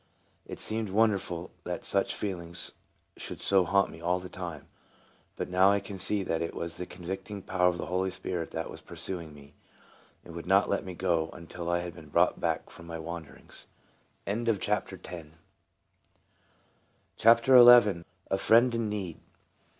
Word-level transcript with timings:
It 0.47 0.59
seemed 0.59 0.89
wonderful 0.89 1.51
that 1.63 1.85
such 1.85 2.15
feelings 2.15 2.71
should 3.17 3.39
so 3.39 3.65
haunt 3.65 3.91
me 3.91 4.01
all 4.01 4.17
the 4.17 4.29
time; 4.29 4.65
but 5.35 5.47
now 5.47 5.69
I 5.71 5.79
can 5.79 5.99
see 5.99 6.23
that 6.23 6.41
it 6.41 6.55
was 6.55 6.77
the 6.77 6.87
convicting 6.87 7.43
power 7.43 7.67
of 7.67 7.77
the 7.77 7.85
Holy 7.85 8.09
Spirit 8.09 8.49
that 8.49 8.67
was 8.71 8.81
pursuing 8.81 9.31
me, 9.31 9.53
and 10.25 10.33
would 10.33 10.47
not 10.47 10.67
let 10.67 10.83
me 10.83 10.95
go 10.95 11.29
until 11.33 11.69
I 11.69 11.81
had 11.81 11.93
been 11.93 12.09
brought 12.09 12.39
back 12.39 12.71
from 12.71 12.87
my 12.87 12.97
wanderings. 12.97 13.67
A 14.25 14.31
FRIEND 14.33 14.47
IN 14.49 14.53
NEED. 14.55 14.63
47 14.65 15.35
CHAPTER 17.17 17.57
XI. 17.59 18.03
A 18.31 18.37
FRIEND 18.39 18.73
IN 18.73 18.89
NEED. 18.89 19.19